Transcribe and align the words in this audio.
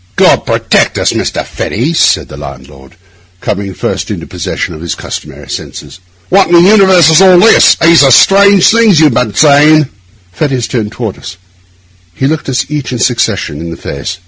'God 0.15 0.47
protect 0.47 0.97
us, 0.97 1.13
Mr. 1.13 1.45
Fettes!' 1.45 1.95
said 1.99 2.27
the 2.27 2.35
landlord, 2.35 2.95
coming 3.39 3.71
first 3.75 4.09
into 4.09 4.25
possession 4.25 4.73
of 4.73 4.81
his 4.81 4.95
customary 4.95 5.47
senses. 5.47 5.99
'What 6.29 6.47
in 6.47 6.53
the 6.55 6.61
universe 6.61 7.11
is 7.11 7.21
all 7.21 7.37
this? 7.37 7.75
These 7.75 8.01
are 8.03 8.09
strange 8.11 8.67
things 8.71 8.99
you 8.99 9.05
have 9.05 9.13
been 9.13 9.35
saying.' 9.35 9.89
Fettes 10.33 10.67
turned 10.67 10.91
toward 10.91 11.19
us; 11.19 11.37
he 12.15 12.25
looked 12.25 12.49
us 12.49 12.65
each 12.67 12.91
in 12.91 12.97
succession 12.97 13.59
in 13.59 13.69
the 13.69 13.77
face. 13.77 14.17